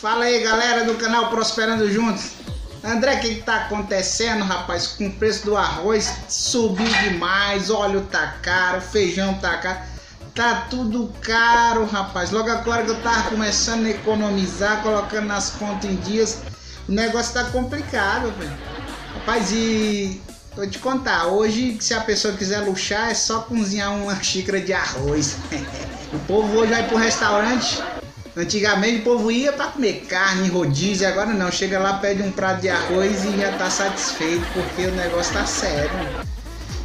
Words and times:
Fala 0.00 0.24
aí, 0.24 0.42
galera 0.42 0.86
do 0.86 0.94
canal 0.94 1.28
Prosperando 1.28 1.90
Juntos. 1.90 2.30
André, 2.82 3.16
o 3.16 3.20
que, 3.20 3.34
que 3.34 3.42
tá 3.42 3.66
acontecendo, 3.66 4.42
rapaz? 4.42 4.86
Com 4.86 5.08
o 5.08 5.12
preço 5.12 5.44
do 5.44 5.54
arroz 5.54 6.10
subiu 6.26 6.88
demais, 7.02 7.68
óleo 7.68 8.08
tá 8.10 8.36
caro, 8.40 8.80
feijão 8.80 9.34
tá 9.34 9.58
caro. 9.58 9.78
Tá 10.34 10.66
tudo 10.70 11.12
caro, 11.20 11.84
rapaz. 11.84 12.30
Logo 12.30 12.48
agora 12.50 12.82
que 12.82 12.92
eu 12.92 13.02
tava 13.02 13.28
começando 13.28 13.84
a 13.84 13.90
economizar, 13.90 14.82
colocando 14.82 15.26
nas 15.26 15.50
contas 15.50 15.90
em 15.90 15.96
dias, 15.96 16.38
o 16.88 16.92
negócio 16.92 17.34
tá 17.34 17.44
complicado, 17.50 18.32
velho. 18.38 18.56
Rapaz, 19.16 19.52
e 19.52 20.18
vou 20.56 20.66
te 20.66 20.78
contar, 20.78 21.26
hoje 21.26 21.76
se 21.78 21.92
a 21.92 22.00
pessoa 22.00 22.32
quiser 22.34 22.60
luxar 22.60 23.10
é 23.10 23.14
só 23.14 23.40
cozinhar 23.40 23.94
uma 23.94 24.16
xícara 24.24 24.62
de 24.62 24.72
arroz. 24.72 25.36
o 26.10 26.18
povo 26.20 26.56
hoje 26.56 26.72
vai 26.72 26.88
pro 26.88 26.96
restaurante, 26.96 27.82
Antigamente 28.40 29.00
o 29.00 29.02
povo 29.02 29.30
ia 29.30 29.52
para 29.52 29.66
comer 29.66 30.06
carne, 30.08 30.48
rodízio, 30.48 31.06
agora 31.06 31.32
não. 31.32 31.52
Chega 31.52 31.78
lá, 31.78 31.94
pede 31.94 32.22
um 32.22 32.30
prato 32.30 32.62
de 32.62 32.68
arroz 32.68 33.24
e 33.24 33.38
já 33.38 33.52
tá 33.58 33.70
satisfeito, 33.70 34.44
porque 34.54 34.86
o 34.86 34.92
negócio 34.92 35.32
tá 35.32 35.44
sério. 35.44 35.90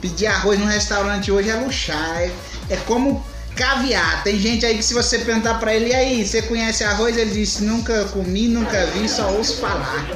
Pedir 0.00 0.26
arroz 0.26 0.58
no 0.58 0.66
restaurante 0.66 1.30
hoje 1.30 1.50
é 1.50 1.54
luxar. 1.54 2.22
É, 2.22 2.30
é 2.70 2.76
como 2.86 3.24
caviar. 3.54 4.22
Tem 4.24 4.38
gente 4.38 4.64
aí 4.64 4.76
que 4.76 4.82
se 4.82 4.94
você 4.94 5.18
perguntar 5.18 5.54
para 5.54 5.74
ele, 5.74 5.90
e 5.90 5.94
aí, 5.94 6.26
você 6.26 6.42
conhece 6.42 6.84
arroz? 6.84 7.16
Ele 7.16 7.30
disse, 7.30 7.62
nunca 7.62 8.04
comi, 8.06 8.48
nunca 8.48 8.86
vi, 8.86 9.08
só 9.08 9.30
ouço 9.30 9.58
falar. 9.58 10.06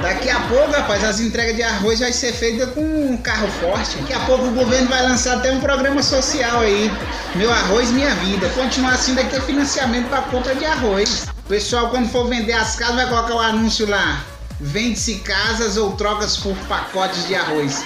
Daqui 0.00 0.30
a 0.30 0.40
pouco, 0.40 0.72
rapaz, 0.72 1.04
as 1.04 1.20
entregas 1.20 1.54
de 1.54 1.62
arroz 1.62 2.00
vai 2.00 2.10
ser 2.10 2.32
feita 2.32 2.66
com 2.68 2.80
um 2.80 3.18
carro 3.18 3.48
forte. 3.48 3.98
Daqui 3.98 4.14
a 4.14 4.20
pouco 4.20 4.46
o 4.46 4.50
governo 4.52 4.88
vai 4.88 5.02
lançar 5.02 5.36
até 5.36 5.52
um 5.52 5.60
programa 5.60 6.02
social 6.02 6.60
aí. 6.60 6.90
Meu 7.34 7.52
arroz, 7.52 7.90
minha 7.90 8.14
vida. 8.14 8.48
Continuar 8.50 8.94
assim 8.94 9.14
vai 9.14 9.28
ter 9.28 9.42
financiamento 9.42 10.08
para 10.08 10.22
compra 10.22 10.54
de 10.54 10.64
arroz. 10.64 11.26
Pessoal, 11.46 11.90
quando 11.90 12.08
for 12.08 12.26
vender 12.28 12.54
as 12.54 12.76
casas, 12.76 12.96
vai 12.96 13.08
colocar 13.08 13.34
o 13.34 13.40
anúncio 13.40 13.86
lá. 13.88 14.24
Vende-se 14.58 15.16
casas 15.16 15.76
ou 15.76 15.92
trocas 15.92 16.36
por 16.38 16.56
pacotes 16.66 17.26
de 17.26 17.34
arroz. 17.34 17.84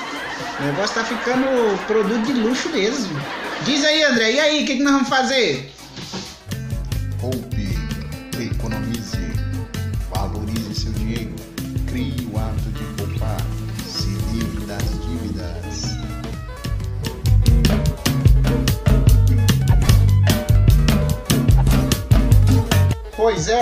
O 0.60 0.62
negócio 0.62 0.94
tá 0.94 1.04
ficando 1.04 1.76
produto 1.86 2.26
de 2.26 2.32
luxo 2.32 2.68
mesmo. 2.68 3.20
Diz 3.62 3.84
aí, 3.84 4.04
André, 4.04 4.32
e 4.32 4.40
aí, 4.40 4.62
o 4.62 4.66
que, 4.66 4.76
que 4.76 4.82
nós 4.82 4.92
vamos 4.92 5.08
fazer? 5.08 5.74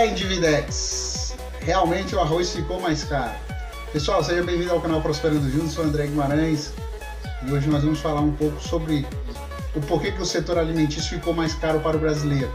É. 0.02 1.64
Realmente 1.64 2.16
o 2.16 2.20
arroz 2.20 2.50
ficou 2.50 2.80
mais 2.80 3.04
caro. 3.04 3.30
Pessoal, 3.92 4.24
seja 4.24 4.42
bem-vindo 4.42 4.72
ao 4.72 4.80
canal 4.80 5.00
Prosperando 5.00 5.48
Juntos, 5.48 5.74
sou 5.74 5.84
André 5.84 6.08
Guimarães 6.08 6.72
e 7.46 7.52
hoje 7.52 7.68
nós 7.68 7.84
vamos 7.84 8.00
falar 8.00 8.20
um 8.20 8.32
pouco 8.32 8.60
sobre 8.60 9.06
o 9.76 9.80
porquê 9.82 10.10
que 10.10 10.20
o 10.20 10.26
setor 10.26 10.58
alimentício 10.58 11.16
ficou 11.16 11.32
mais 11.32 11.54
caro 11.54 11.78
para 11.78 11.96
o 11.96 12.00
brasileiro. 12.00 12.50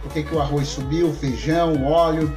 Por 0.00 0.12
que, 0.12 0.32
o 0.32 0.40
arroz 0.40 0.68
subiu, 0.68 1.08
o 1.08 1.12
feijão, 1.12 1.72
o 1.72 1.90
óleo 1.90 2.36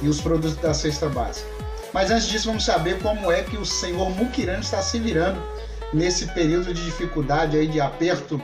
e 0.00 0.08
os 0.08 0.20
produtos 0.20 0.56
da 0.58 0.72
cesta 0.72 1.08
básica. 1.08 1.48
Mas 1.92 2.08
antes 2.08 2.28
disso, 2.28 2.46
vamos 2.46 2.64
saber 2.64 3.00
como 3.00 3.32
é 3.32 3.42
que 3.42 3.56
o 3.56 3.66
senhor 3.66 4.08
Mukirano 4.10 4.60
está 4.60 4.80
se 4.82 5.00
virando 5.00 5.42
nesse 5.92 6.26
período 6.26 6.72
de 6.72 6.84
dificuldade 6.84 7.56
aí, 7.56 7.66
de 7.66 7.80
aperto 7.80 8.40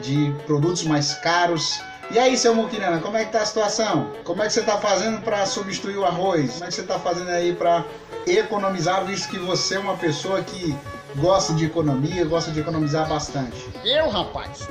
de 0.00 0.34
produtos 0.46 0.84
mais 0.84 1.12
caros. 1.16 1.82
E 2.10 2.18
aí, 2.18 2.36
seu 2.36 2.54
Mukirana, 2.54 3.00
como 3.00 3.16
é 3.16 3.24
que 3.24 3.32
tá 3.32 3.42
a 3.42 3.46
situação? 3.46 4.10
Como 4.24 4.42
é 4.42 4.46
que 4.46 4.52
você 4.52 4.60
está 4.60 4.76
fazendo 4.76 5.22
para 5.22 5.46
substituir 5.46 5.96
o 5.96 6.04
arroz? 6.04 6.52
Como 6.52 6.64
é 6.64 6.66
que 6.68 6.74
você 6.74 6.80
está 6.82 6.98
fazendo 6.98 7.30
aí 7.30 7.54
para 7.54 7.84
economizar, 8.26 9.04
visto 9.04 9.28
que 9.30 9.38
você 9.38 9.76
é 9.76 9.78
uma 9.78 9.96
pessoa 9.96 10.42
que 10.42 10.76
gosta 11.16 11.54
de 11.54 11.64
economia, 11.64 12.24
gosta 12.24 12.50
de 12.50 12.60
economizar 12.60 13.08
bastante? 13.08 13.68
Eu, 13.84 14.10
rapaz, 14.10 14.68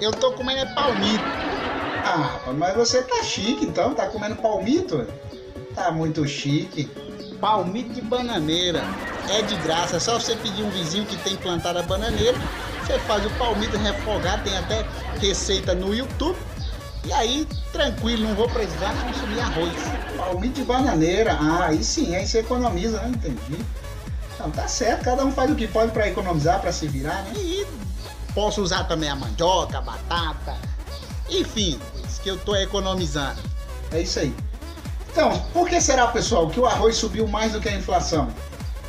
eu 0.00 0.10
tô 0.12 0.32
comendo 0.32 0.60
é 0.60 0.74
palmito. 0.74 1.24
Ah, 2.04 2.30
rapaz, 2.32 2.56
mas 2.56 2.74
você 2.74 3.02
tá 3.02 3.22
chique 3.22 3.64
então, 3.64 3.94
tá 3.94 4.06
comendo 4.08 4.36
palmito? 4.36 5.06
Tá 5.74 5.90
muito 5.90 6.26
chique. 6.26 6.90
Palmito 7.40 7.90
de 7.90 8.00
bananeira. 8.00 8.82
É 9.28 9.42
de 9.42 9.56
graça, 9.56 9.96
é 9.96 10.00
só 10.00 10.18
você 10.18 10.34
pedir 10.36 10.62
um 10.62 10.70
vizinho 10.70 11.04
que 11.04 11.16
tem 11.18 11.36
plantada 11.36 11.82
bananeira. 11.82 12.38
Você 12.86 13.00
faz 13.00 13.26
o 13.26 13.30
palmito 13.30 13.76
refogado, 13.76 14.44
tem 14.44 14.56
até 14.56 14.86
receita 15.20 15.74
no 15.74 15.92
YouTube. 15.92 16.38
E 17.04 17.12
aí, 17.12 17.44
tranquilo, 17.72 18.28
não 18.28 18.34
vou 18.36 18.48
precisar 18.48 18.94
consumir 19.02 19.40
arroz. 19.40 19.72
Palmito 20.16 20.60
de 20.60 20.64
bananeira, 20.64 21.32
ah, 21.32 21.66
aí 21.66 21.82
sim, 21.82 22.14
aí 22.14 22.24
você 22.24 22.38
economiza, 22.38 23.00
né? 23.00 23.08
Entendi. 23.08 23.64
Não, 24.38 24.50
tá 24.52 24.68
certo, 24.68 25.04
cada 25.04 25.24
um 25.24 25.32
faz 25.32 25.50
o 25.50 25.56
que 25.56 25.66
pode 25.66 25.90
para 25.90 26.06
economizar, 26.06 26.60
para 26.60 26.70
se 26.70 26.86
virar, 26.86 27.22
né? 27.24 27.32
E 27.36 27.66
posso 28.32 28.62
usar 28.62 28.84
também 28.84 29.08
a 29.08 29.16
mandioca, 29.16 29.78
a 29.78 29.80
batata, 29.80 30.56
enfim, 31.28 31.80
isso 32.06 32.20
que 32.20 32.30
eu 32.30 32.38
tô 32.38 32.54
economizando. 32.54 33.40
É 33.90 34.00
isso 34.00 34.20
aí. 34.20 34.32
Então, 35.10 35.36
por 35.52 35.68
que 35.68 35.80
será, 35.80 36.06
pessoal, 36.08 36.48
que 36.48 36.60
o 36.60 36.66
arroz 36.66 36.96
subiu 36.96 37.26
mais 37.26 37.52
do 37.52 37.60
que 37.60 37.68
a 37.68 37.74
inflação? 37.74 38.28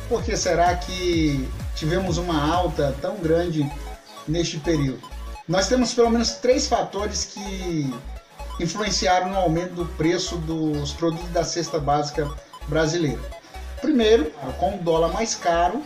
Por 0.08 0.22
que 0.22 0.36
será 0.36 0.76
que 0.76 1.48
tivemos 1.74 2.16
uma 2.18 2.40
alta 2.52 2.94
tão 3.00 3.16
grande 3.16 3.68
neste 4.28 4.58
período? 4.58 5.00
Nós 5.48 5.66
temos 5.68 5.94
pelo 5.94 6.10
menos 6.10 6.32
três 6.32 6.66
fatores 6.66 7.24
que 7.24 7.92
influenciaram 8.60 9.30
no 9.30 9.36
aumento 9.36 9.74
do 9.74 9.86
preço 9.86 10.36
dos 10.36 10.92
produtos 10.92 11.28
da 11.30 11.42
cesta 11.42 11.78
básica 11.78 12.30
brasileira. 12.66 13.20
Primeiro, 13.80 14.30
com 14.58 14.74
o 14.74 14.78
dólar 14.78 15.12
mais 15.12 15.34
caro, 15.34 15.82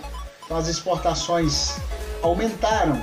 as 0.51 0.69
exportações 0.69 1.77
aumentaram. 2.23 3.03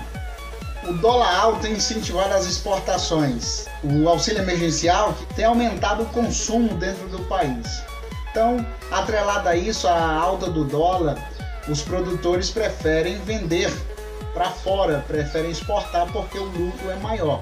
O 0.87 0.93
dólar 0.93 1.33
alto 1.35 1.61
tem 1.61 1.73
incentivado 1.73 2.33
as 2.33 2.45
exportações. 2.45 3.65
O 3.83 4.07
auxílio 4.09 4.41
emergencial 4.41 5.15
tem 5.35 5.45
aumentado 5.45 6.03
o 6.03 6.05
consumo 6.07 6.73
dentro 6.75 7.07
do 7.09 7.19
país. 7.25 7.83
Então, 8.31 8.65
atrelado 8.91 9.49
a 9.49 9.55
isso, 9.55 9.87
a 9.87 10.13
alta 10.13 10.49
do 10.49 10.63
dólar, 10.63 11.17
os 11.67 11.81
produtores 11.81 12.49
preferem 12.49 13.17
vender 13.19 13.71
para 14.33 14.49
fora, 14.49 15.03
preferem 15.07 15.51
exportar 15.51 16.11
porque 16.11 16.37
o 16.37 16.45
lucro 16.45 16.89
é 16.89 16.95
maior. 16.95 17.41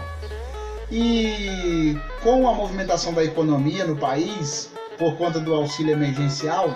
E 0.91 1.97
com 2.23 2.47
a 2.47 2.53
movimentação 2.53 3.13
da 3.13 3.23
economia 3.23 3.85
no 3.85 3.97
país, 3.97 4.71
por 4.97 5.15
conta 5.17 5.39
do 5.39 5.53
auxílio 5.53 5.93
emergencial, 5.93 6.73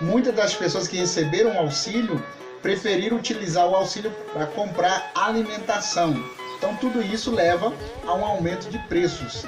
muitas 0.00 0.34
das 0.34 0.54
pessoas 0.54 0.88
que 0.88 0.96
receberam 0.96 1.54
o 1.54 1.58
auxílio 1.58 2.22
preferiram 2.62 3.18
utilizar 3.18 3.68
o 3.68 3.74
auxílio 3.76 4.10
para 4.32 4.46
comprar 4.46 5.10
alimentação. 5.14 6.14
Então 6.56 6.74
tudo 6.76 7.02
isso 7.02 7.30
leva 7.30 7.72
a 8.06 8.14
um 8.14 8.24
aumento 8.24 8.70
de 8.70 8.78
preços. 8.88 9.44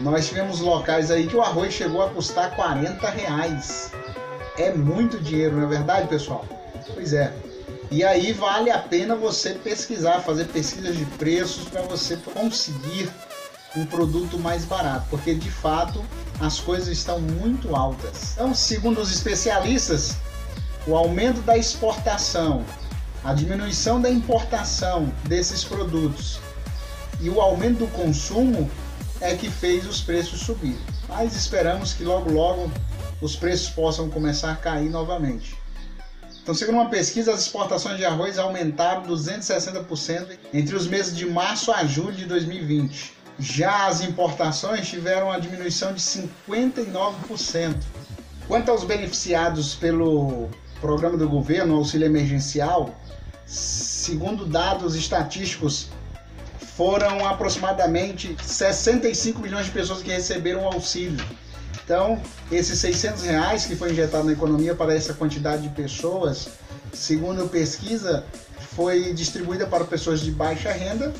Nós 0.00 0.28
tivemos 0.28 0.60
locais 0.60 1.10
aí 1.10 1.26
que 1.26 1.36
o 1.36 1.42
arroz 1.42 1.72
chegou 1.72 2.02
a 2.02 2.10
custar 2.10 2.54
40 2.54 3.08
reais. 3.10 3.92
É 4.58 4.72
muito 4.72 5.18
dinheiro, 5.18 5.56
não 5.56 5.64
é 5.64 5.66
verdade, 5.66 6.08
pessoal? 6.08 6.44
Pois 6.94 7.12
é. 7.12 7.32
E 7.90 8.04
aí 8.04 8.32
vale 8.32 8.70
a 8.70 8.78
pena 8.78 9.16
você 9.16 9.50
pesquisar, 9.50 10.20
fazer 10.20 10.46
pesquisas 10.46 10.96
de 10.96 11.04
preços 11.04 11.68
para 11.68 11.82
você 11.82 12.16
conseguir 12.16 13.10
um 13.76 13.84
produto 13.84 14.38
mais 14.38 14.64
barato, 14.64 15.06
porque 15.10 15.34
de 15.34 15.50
fato 15.50 16.04
as 16.40 16.60
coisas 16.60 16.88
estão 16.88 17.20
muito 17.20 17.74
altas. 17.74 18.32
Então, 18.34 18.54
segundo 18.54 19.00
os 19.00 19.12
especialistas, 19.12 20.16
o 20.86 20.94
aumento 20.94 21.40
da 21.42 21.58
exportação, 21.58 22.64
a 23.24 23.34
diminuição 23.34 24.00
da 24.00 24.08
importação 24.08 25.12
desses 25.24 25.64
produtos 25.64 26.40
e 27.20 27.28
o 27.28 27.40
aumento 27.40 27.80
do 27.80 27.88
consumo 27.88 28.70
é 29.20 29.34
que 29.34 29.50
fez 29.50 29.86
os 29.86 30.00
preços 30.00 30.40
subir. 30.40 30.78
Mas 31.08 31.34
esperamos 31.34 31.92
que 31.92 32.04
logo 32.04 32.30
logo 32.32 32.70
os 33.20 33.36
preços 33.36 33.68
possam 33.68 34.08
começar 34.08 34.52
a 34.52 34.56
cair 34.56 34.88
novamente. 34.88 35.58
Então, 36.42 36.54
segundo 36.54 36.76
uma 36.76 36.88
pesquisa, 36.88 37.32
as 37.32 37.42
exportações 37.42 37.96
de 37.96 38.04
arroz 38.04 38.38
aumentaram 38.38 39.02
260% 39.02 40.38
entre 40.52 40.74
os 40.74 40.86
meses 40.86 41.16
de 41.16 41.26
março 41.26 41.70
a 41.70 41.84
julho 41.84 42.16
de 42.16 42.24
2020. 42.24 43.12
Já 43.38 43.86
as 43.86 44.00
importações 44.00 44.88
tiveram 44.88 45.28
uma 45.28 45.40
diminuição 45.40 45.92
de 45.92 46.00
59%. 46.00 47.76
Quanto 48.48 48.70
aos 48.70 48.84
beneficiados 48.84 49.74
pelo 49.74 50.48
programa 50.80 51.16
do 51.16 51.28
governo, 51.28 51.76
auxílio 51.76 52.06
emergencial, 52.06 52.94
segundo 53.46 54.46
dados 54.46 54.96
estatísticos, 54.96 55.88
foram 56.76 57.26
aproximadamente 57.26 58.34
65 58.42 59.40
milhões 59.40 59.66
de 59.66 59.72
pessoas 59.72 60.02
que 60.02 60.10
receberam 60.10 60.66
auxílio. 60.66 61.22
Então, 61.84 62.20
esses 62.50 62.78
600 62.78 63.22
reais 63.22 63.66
que 63.66 63.76
foi 63.76 63.92
injetado 63.92 64.24
na 64.24 64.32
economia 64.32 64.74
para 64.74 64.94
essa 64.94 65.14
quantidade 65.14 65.62
de 65.62 65.68
pessoas, 65.70 66.48
segundo 66.92 67.48
pesquisa, 67.48 68.24
foi 68.74 69.12
distribuída 69.12 69.66
para 69.66 69.84
pessoas 69.84 70.20
de 70.20 70.30
baixa 70.30 70.70
renda 70.72 71.12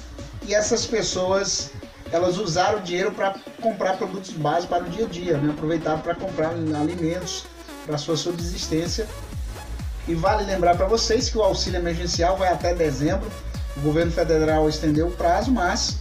e 0.47 0.55
essas 0.55 0.87
pessoas 0.87 1.70
elas 2.12 2.38
usaram 2.38 2.79
o 2.79 2.82
dinheiro 2.82 3.12
para 3.12 3.35
comprar 3.61 3.97
produtos 3.97 4.31
básicos 4.31 4.67
para 4.67 4.85
o 4.85 4.91
dia 4.91 5.06
a 5.06 5.08
dia, 5.08 5.38
né? 5.38 5.52
aproveitaram 5.52 6.00
para 6.00 6.14
comprar 6.14 6.49
alimentos 6.50 7.44
para 7.87 7.97
sua 7.99 8.17
subsistência. 8.17 9.06
E 10.08 10.14
vale 10.14 10.44
lembrar 10.44 10.76
para 10.76 10.87
vocês 10.87 11.29
que 11.29 11.38
o 11.38 11.43
auxílio 11.43 11.79
emergencial 11.79 12.37
vai 12.37 12.49
até 12.49 12.75
dezembro. 12.75 13.31
O 13.76 13.81
governo 13.81 14.11
federal 14.11 14.69
estendeu 14.69 15.08
o 15.08 15.12
prazo, 15.12 15.52
mas 15.52 15.99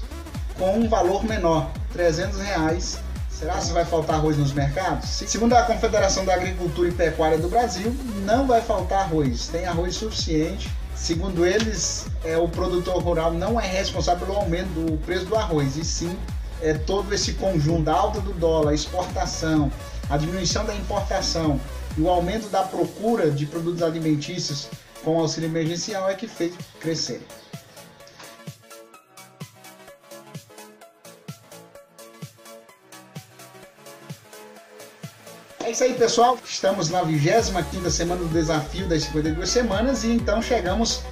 com 0.57 0.79
um 0.79 0.89
valor 0.89 1.23
menor, 1.23 1.71
300 1.93 2.39
reais. 2.39 2.99
Será 3.39 3.57
que 3.57 3.71
vai 3.71 3.85
faltar 3.85 4.17
arroz 4.17 4.37
nos 4.37 4.51
mercados? 4.51 5.09
Segundo 5.09 5.53
a 5.53 5.63
Confederação 5.63 6.25
da 6.25 6.33
Agricultura 6.33 6.89
e 6.89 6.91
Pecuária 6.91 7.37
do 7.37 7.47
Brasil, 7.47 7.95
não 8.25 8.45
vai 8.45 8.61
faltar 8.61 8.99
arroz. 8.99 9.47
Tem 9.47 9.65
arroz 9.65 9.95
suficiente 9.95 10.69
Segundo 10.99 11.45
eles, 11.45 12.07
é, 12.25 12.37
o 12.37 12.47
produtor 12.47 13.01
rural 13.01 13.33
não 13.33 13.59
é 13.59 13.65
responsável 13.65 14.27
pelo 14.27 14.37
aumento 14.37 14.67
do 14.67 14.97
preço 14.97 15.25
do 15.25 15.35
arroz, 15.35 15.77
e 15.77 15.85
sim 15.85 16.15
é 16.61 16.73
todo 16.73 17.15
esse 17.15 17.33
conjunto 17.33 17.83
da 17.83 17.93
alta 17.93 18.19
do 18.19 18.33
dólar, 18.33 18.73
exportação, 18.73 19.71
a 20.09 20.17
diminuição 20.17 20.65
da 20.65 20.75
importação 20.75 21.59
e 21.97 22.01
o 22.01 22.09
aumento 22.09 22.49
da 22.49 22.63
procura 22.63 23.31
de 23.31 23.45
produtos 23.45 23.81
alimentícios 23.81 24.67
com 25.01 25.17
auxílio 25.17 25.49
emergencial 25.49 26.09
é 26.09 26.15
que 26.15 26.27
fez 26.27 26.53
crescer. 26.81 27.25
É 35.69 35.71
isso 35.71 35.83
aí, 35.83 35.93
pessoal. 35.93 36.35
Estamos 36.43 36.89
na 36.89 37.03
25 37.03 37.91
semana 37.91 38.19
do 38.19 38.27
desafio 38.29 38.87
das 38.87 39.03
52 39.03 39.47
semanas 39.47 40.03
e 40.03 40.07
então 40.07 40.41
chegamos 40.41 41.03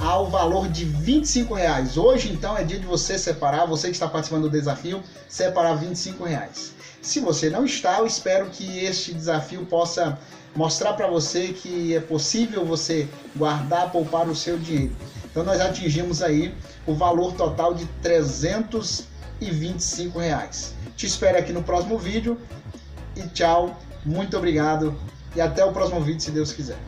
ao 0.00 0.30
valor 0.30 0.68
de 0.68 0.84
25 0.84 1.54
reais. 1.54 1.96
Hoje, 1.96 2.32
então, 2.32 2.56
é 2.56 2.62
dia 2.62 2.78
de 2.78 2.86
você 2.86 3.18
separar, 3.18 3.66
você 3.66 3.88
que 3.88 3.94
está 3.94 4.06
participando 4.06 4.42
do 4.42 4.50
desafio, 4.50 5.02
separar 5.28 5.74
25 5.74 6.22
reais. 6.22 6.72
Se 7.02 7.18
você 7.18 7.50
não 7.50 7.64
está, 7.64 7.98
eu 7.98 8.06
espero 8.06 8.46
que 8.46 8.78
este 8.78 9.12
desafio 9.12 9.66
possa 9.66 10.16
mostrar 10.54 10.92
para 10.92 11.08
você 11.08 11.48
que 11.48 11.92
é 11.92 11.98
possível 11.98 12.64
você 12.64 13.08
guardar, 13.34 13.90
poupar 13.90 14.28
o 14.28 14.36
seu 14.36 14.56
dinheiro. 14.56 14.94
Então, 15.28 15.42
nós 15.42 15.60
atingimos 15.60 16.22
aí 16.22 16.54
o 16.86 16.94
valor 16.94 17.32
total 17.32 17.74
de 17.74 17.86
325 18.02 20.16
reais. 20.16 20.74
Te 20.96 21.06
espero 21.06 21.36
aqui 21.36 21.52
no 21.52 21.64
próximo 21.64 21.98
vídeo 21.98 22.40
e 23.16 23.22
tchau 23.30 23.76
muito 24.04 24.36
obrigado 24.36 24.94
e 25.34 25.40
até 25.40 25.64
o 25.64 25.72
próximo 25.72 26.00
vídeo, 26.00 26.20
se 26.20 26.30
Deus 26.30 26.52
quiser. 26.52 26.78